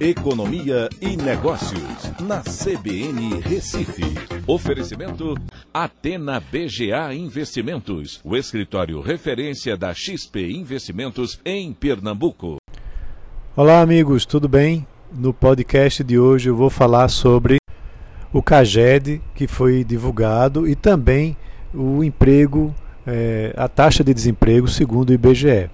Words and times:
Economia 0.00 0.88
e 0.98 1.14
Negócios, 1.14 2.10
na 2.20 2.40
CBN 2.40 3.38
Recife. 3.42 4.02
Oferecimento 4.46 5.34
Atena 5.74 6.40
BGA 6.40 7.12
Investimentos, 7.12 8.18
o 8.24 8.34
escritório 8.34 9.02
referência 9.02 9.76
da 9.76 9.92
XP 9.92 10.52
Investimentos 10.52 11.38
em 11.44 11.74
Pernambuco. 11.74 12.56
Olá, 13.54 13.82
amigos, 13.82 14.24
tudo 14.24 14.48
bem? 14.48 14.86
No 15.12 15.34
podcast 15.34 16.02
de 16.02 16.18
hoje 16.18 16.48
eu 16.48 16.56
vou 16.56 16.70
falar 16.70 17.08
sobre 17.08 17.58
o 18.32 18.42
CAGED 18.42 19.20
que 19.34 19.46
foi 19.46 19.84
divulgado 19.84 20.66
e 20.66 20.74
também 20.74 21.36
o 21.74 22.02
emprego, 22.02 22.74
é, 23.06 23.52
a 23.54 23.68
taxa 23.68 24.02
de 24.02 24.14
desemprego 24.14 24.66
segundo 24.66 25.10
o 25.10 25.12
IBGE. 25.12 25.68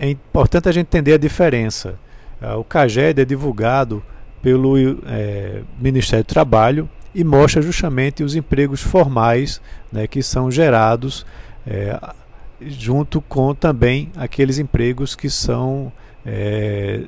É 0.00 0.10
importante 0.10 0.68
a 0.68 0.72
gente 0.72 0.88
entender 0.88 1.12
a 1.12 1.18
diferença. 1.18 1.96
Ah, 2.42 2.56
o 2.56 2.64
CAGED 2.64 3.20
é 3.20 3.24
divulgado 3.24 4.02
pelo 4.42 4.76
é, 5.06 5.62
Ministério 5.78 6.24
do 6.24 6.28
Trabalho 6.28 6.90
e 7.14 7.22
mostra 7.22 7.62
justamente 7.62 8.24
os 8.24 8.34
empregos 8.34 8.80
formais 8.80 9.60
né, 9.92 10.06
que 10.06 10.22
são 10.22 10.50
gerados 10.50 11.24
é, 11.66 11.98
junto 12.60 13.20
com 13.20 13.54
também 13.54 14.10
aqueles 14.16 14.58
empregos 14.58 15.14
que 15.14 15.30
são 15.30 15.92
é, 16.26 17.02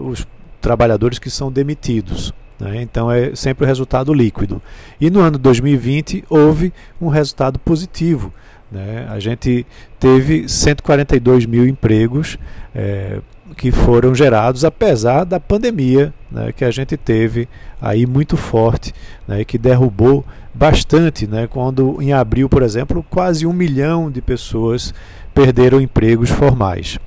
os 0.00 0.26
trabalhadores 0.60 1.18
que 1.18 1.30
são 1.30 1.50
demitidos. 1.50 2.34
Né? 2.58 2.82
Então 2.82 3.10
é 3.10 3.34
sempre 3.34 3.64
o 3.64 3.66
resultado 3.66 4.12
líquido. 4.12 4.60
E 5.00 5.10
no 5.10 5.20
ano 5.20 5.38
2020 5.38 6.24
houve 6.28 6.72
um 7.00 7.08
resultado 7.08 7.58
positivo. 7.58 8.32
Né? 8.70 9.06
A 9.08 9.18
gente 9.20 9.66
teve 9.98 10.48
142 10.48 11.46
mil 11.46 11.66
empregos 11.66 12.38
é, 12.74 13.20
que 13.56 13.70
foram 13.70 14.14
gerados 14.14 14.64
apesar 14.64 15.24
da 15.24 15.38
pandemia 15.38 16.12
né, 16.30 16.52
que 16.52 16.64
a 16.64 16.70
gente 16.70 16.96
teve 16.96 17.48
aí 17.80 18.06
muito 18.06 18.36
forte 18.36 18.92
né, 19.26 19.44
que 19.44 19.56
derrubou 19.56 20.24
bastante, 20.52 21.26
né, 21.26 21.46
quando 21.46 22.00
em 22.00 22.12
abril, 22.12 22.48
por 22.48 22.62
exemplo, 22.62 23.04
quase 23.10 23.46
um 23.46 23.52
milhão 23.52 24.10
de 24.10 24.22
pessoas 24.22 24.92
perderam 25.34 25.80
empregos 25.80 26.30
formais. 26.30 26.98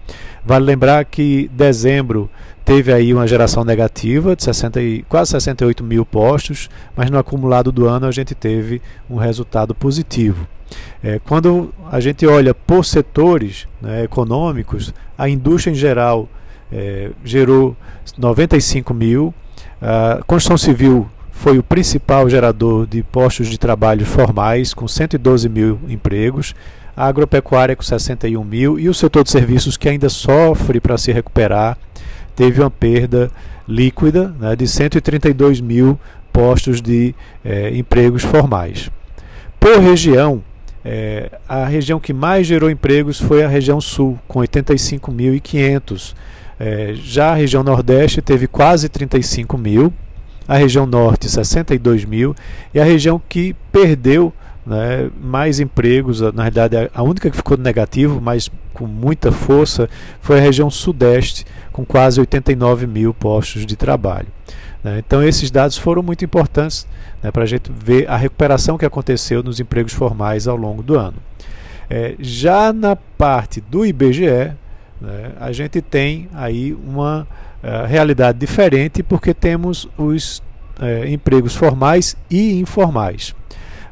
Vale 0.45 0.65
lembrar 0.65 1.03
que 1.05 1.49
dezembro 1.51 2.29
teve 2.63 2.93
aí 2.93 3.13
uma 3.13 3.27
geração 3.27 3.63
negativa 3.63 4.35
de 4.35 4.43
60 4.43 4.81
e, 4.81 5.03
quase 5.03 5.31
68 5.31 5.83
mil 5.83 6.05
postos, 6.05 6.69
mas 6.95 7.09
no 7.09 7.17
acumulado 7.17 7.71
do 7.71 7.87
ano 7.87 8.05
a 8.05 8.11
gente 8.11 8.35
teve 8.35 8.81
um 9.09 9.17
resultado 9.17 9.73
positivo. 9.73 10.47
É, 11.03 11.19
quando 11.19 11.73
a 11.91 11.99
gente 11.99 12.25
olha 12.27 12.53
por 12.53 12.83
setores 12.83 13.67
né, 13.81 14.03
econômicos, 14.03 14.93
a 15.17 15.29
indústria 15.29 15.71
em 15.71 15.75
geral 15.75 16.27
é, 16.71 17.11
gerou 17.23 17.75
95 18.17 18.93
mil, 18.93 19.33
a 19.81 20.21
construção 20.27 20.57
civil 20.57 21.09
foi 21.31 21.57
o 21.57 21.63
principal 21.63 22.29
gerador 22.29 22.85
de 22.85 23.01
postos 23.01 23.47
de 23.47 23.57
trabalho 23.57 24.05
formais, 24.05 24.73
com 24.73 24.87
112 24.89 25.47
mil 25.47 25.79
empregos, 25.87 26.53
a 26.97 27.05
agropecuária 27.05 27.77
com 27.77 27.81
61 27.81 28.43
mil. 28.43 28.77
E 28.77 28.89
o 28.89 28.93
setor 28.93 29.23
de 29.23 29.31
serviços, 29.31 29.77
que 29.77 29.87
ainda 29.87 30.09
sofre 30.09 30.81
para 30.81 30.97
se 30.97 31.13
recuperar, 31.13 31.77
teve 32.35 32.59
uma 32.59 32.69
perda 32.69 33.31
líquida 33.65 34.35
né, 34.37 34.53
de 34.53 34.67
132 34.67 35.61
mil 35.61 35.97
postos 36.33 36.81
de 36.81 37.15
é, 37.43 37.73
empregos 37.73 38.23
formais. 38.23 38.91
Por 39.57 39.79
região, 39.79 40.43
é, 40.83 41.29
a 41.47 41.65
região 41.65 41.99
que 41.99 42.13
mais 42.13 42.47
gerou 42.47 42.69
empregos 42.69 43.19
foi 43.19 43.43
a 43.43 43.47
região 43.47 43.81
sul, 43.81 44.17
com 44.27 44.39
85.500. 44.39 46.15
É, 46.59 46.93
já 46.95 47.31
a 47.31 47.35
região 47.35 47.63
nordeste 47.63 48.21
teve 48.21 48.47
quase 48.47 48.89
35 48.89 49.57
mil, 49.57 49.93
a 50.47 50.57
região 50.57 50.85
norte 50.85 51.29
62 51.29 52.05
mil, 52.05 52.35
e 52.73 52.79
a 52.79 52.83
região 52.83 53.21
que 53.29 53.55
perdeu 53.71 54.33
né, 54.65 55.09
mais 55.21 55.59
empregos, 55.59 56.21
na 56.21 56.43
verdade 56.43 56.89
a 56.93 57.03
única 57.03 57.29
que 57.29 57.37
ficou 57.37 57.57
negativo, 57.57 58.19
mas 58.21 58.51
com 58.73 58.87
muita 58.87 59.31
força, 59.31 59.89
foi 60.21 60.39
a 60.39 60.41
região 60.41 60.69
sudeste, 60.69 61.45
com 61.71 61.85
quase 61.85 62.19
89 62.19 62.87
mil 62.87 63.13
postos 63.13 63.65
de 63.65 63.75
trabalho. 63.75 64.27
Né. 64.83 64.99
Então 64.99 65.21
esses 65.23 65.51
dados 65.51 65.77
foram 65.77 66.01
muito 66.01 66.23
importantes 66.23 66.87
né, 67.21 67.31
para 67.31 67.43
a 67.43 67.45
gente 67.45 67.71
ver 67.71 68.09
a 68.09 68.15
recuperação 68.15 68.77
que 68.77 68.85
aconteceu 68.85 69.43
nos 69.43 69.59
empregos 69.59 69.93
formais 69.93 70.47
ao 70.47 70.55
longo 70.55 70.81
do 70.81 70.97
ano. 70.97 71.17
É, 71.89 72.15
já 72.19 72.71
na 72.71 72.95
parte 72.95 73.59
do 73.59 73.85
IBGE, 73.85 74.53
né, 75.01 75.31
a 75.39 75.51
gente 75.51 75.81
tem 75.81 76.29
aí 76.33 76.73
uma 76.73 77.27
uh, 77.63 77.85
realidade 77.87 78.37
diferente 78.37 79.01
porque 79.01 79.33
temos 79.33 79.87
os 79.97 80.39
uh, 80.79 81.07
empregos 81.07 81.55
formais 81.55 82.15
e 82.29 82.59
informais. 82.59 83.35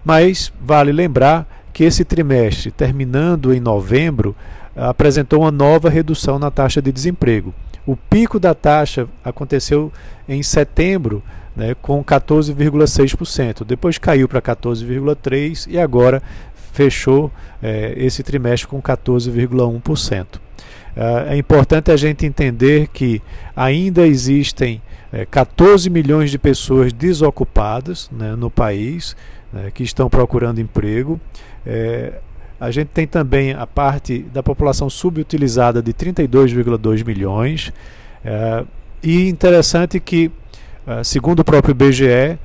Mas 0.07 0.53
vale 0.61 0.93
lembrar 0.93 1.45
que 1.73 1.83
esse 1.83 2.05
trimestre, 2.05 2.71
terminando 2.71 3.53
em 3.53 3.59
novembro, 3.59 4.33
apresentou 4.73 5.41
uma 5.41 5.51
nova 5.51 5.89
redução 5.89 6.39
na 6.39 6.49
taxa 6.49 6.81
de 6.81 6.93
desemprego. 6.93 7.53
O 7.85 7.97
pico 7.97 8.39
da 8.39 8.53
taxa 8.53 9.05
aconteceu 9.21 9.91
em 10.25 10.41
setembro, 10.41 11.21
né, 11.53 11.75
com 11.81 12.01
14,6%. 12.01 13.65
Depois 13.65 13.97
caiu 13.97 14.29
para 14.29 14.41
14,3% 14.41 15.67
e 15.69 15.77
agora 15.77 16.23
fechou 16.77 17.31
é, 17.61 17.95
esse 17.97 18.21
trimestre 18.21 18.67
com 18.67 18.79
14,1%. 18.79 20.39
É, 20.95 21.33
é 21.33 21.37
importante 21.37 21.91
a 21.91 21.97
gente 21.97 22.23
entender 22.23 22.87
que 22.89 23.19
ainda 23.55 24.05
existem 24.05 24.79
é, 25.11 25.25
14 25.25 25.89
milhões 25.89 26.29
de 26.29 26.37
pessoas 26.37 26.93
desocupadas 26.93 28.11
né, 28.11 28.35
no 28.35 28.51
país 28.51 29.15
né, 29.51 29.71
que 29.73 29.83
estão 29.83 30.07
procurando 30.07 30.61
emprego. 30.61 31.19
É, 31.65 32.13
a 32.59 32.69
gente 32.69 32.89
tem 32.89 33.07
também 33.07 33.53
a 33.53 33.65
parte 33.65 34.19
da 34.19 34.43
população 34.43 34.87
subutilizada 34.87 35.81
de 35.81 35.93
32,2 35.93 37.03
milhões. 37.03 37.73
É, 38.23 38.63
e 39.01 39.27
interessante 39.27 39.99
que, 39.99 40.31
é, 40.85 41.03
segundo 41.03 41.39
o 41.39 41.43
próprio 41.43 41.71
IBGE, 41.71 42.37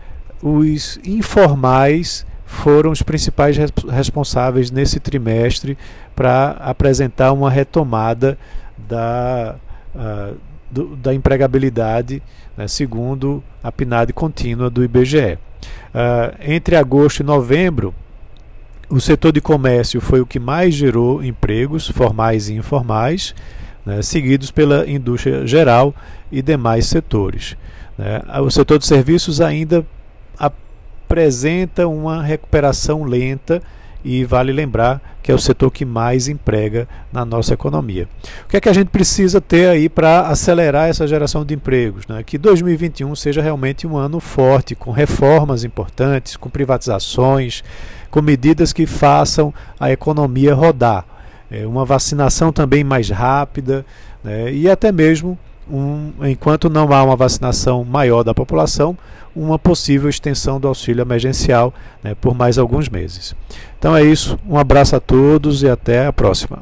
os 0.42 0.98
informais 1.04 2.26
foram 2.52 2.90
os 2.90 3.02
principais 3.02 3.56
responsáveis 3.90 4.70
nesse 4.70 5.00
trimestre 5.00 5.76
para 6.14 6.50
apresentar 6.60 7.32
uma 7.32 7.50
retomada 7.50 8.38
da, 8.76 9.56
uh, 9.94 10.36
do, 10.70 10.94
da 10.94 11.14
empregabilidade, 11.14 12.22
né, 12.56 12.68
segundo 12.68 13.42
a 13.64 13.72
PNAD 13.72 14.12
contínua 14.12 14.68
do 14.68 14.84
IBGE. 14.84 15.34
Uh, 15.34 15.38
ah, 15.94 16.34
entre 16.40 16.76
agosto 16.76 17.20
e 17.20 17.24
novembro, 17.24 17.94
o 18.88 19.00
setor 19.00 19.32
de 19.32 19.40
comércio 19.40 20.00
foi 20.00 20.20
o 20.20 20.26
que 20.26 20.38
mais 20.38 20.74
gerou 20.74 21.24
empregos, 21.24 21.88
formais 21.88 22.50
e 22.50 22.54
informais, 22.54 23.34
né, 23.84 24.02
seguidos 24.02 24.50
pela 24.50 24.88
indústria 24.88 25.46
geral 25.46 25.94
e 26.30 26.42
demais 26.42 26.86
setores. 26.86 27.56
Né. 27.96 28.20
O 28.42 28.50
setor 28.50 28.78
de 28.78 28.86
serviços 28.86 29.40
ainda 29.40 29.84
apresenta 31.12 31.86
uma 31.86 32.22
recuperação 32.22 33.04
lenta 33.04 33.62
e 34.02 34.24
vale 34.24 34.50
lembrar 34.50 35.00
que 35.22 35.30
é 35.30 35.34
o 35.34 35.38
setor 35.38 35.70
que 35.70 35.84
mais 35.84 36.26
emprega 36.26 36.88
na 37.12 37.22
nossa 37.22 37.52
economia. 37.52 38.08
O 38.44 38.48
que 38.48 38.56
é 38.56 38.60
que 38.60 38.68
a 38.68 38.72
gente 38.72 38.88
precisa 38.88 39.38
ter 39.38 39.68
aí 39.68 39.90
para 39.90 40.22
acelerar 40.22 40.88
essa 40.88 41.06
geração 41.06 41.44
de 41.44 41.54
empregos? 41.54 42.06
Né? 42.08 42.22
Que 42.24 42.38
2021 42.38 43.14
seja 43.14 43.42
realmente 43.42 43.86
um 43.86 43.96
ano 43.96 44.18
forte, 44.20 44.74
com 44.74 44.90
reformas 44.90 45.64
importantes, 45.64 46.34
com 46.34 46.48
privatizações, 46.48 47.62
com 48.10 48.22
medidas 48.22 48.72
que 48.72 48.86
façam 48.86 49.52
a 49.78 49.92
economia 49.92 50.54
rodar. 50.54 51.04
É, 51.50 51.66
uma 51.66 51.84
vacinação 51.84 52.50
também 52.50 52.82
mais 52.82 53.10
rápida 53.10 53.84
né? 54.24 54.50
e 54.50 54.68
até 54.68 54.90
mesmo 54.90 55.38
um, 55.70 56.12
enquanto 56.22 56.68
não 56.68 56.92
há 56.92 57.02
uma 57.02 57.16
vacinação 57.16 57.84
maior 57.84 58.22
da 58.22 58.34
população, 58.34 58.96
uma 59.34 59.58
possível 59.58 60.10
extensão 60.10 60.60
do 60.60 60.68
auxílio 60.68 61.02
emergencial 61.02 61.72
né, 62.02 62.14
por 62.14 62.34
mais 62.34 62.58
alguns 62.58 62.88
meses. 62.88 63.34
Então 63.78 63.96
é 63.96 64.02
isso, 64.02 64.38
um 64.48 64.58
abraço 64.58 64.94
a 64.96 65.00
todos 65.00 65.62
e 65.62 65.68
até 65.68 66.06
a 66.06 66.12
próxima. 66.12 66.60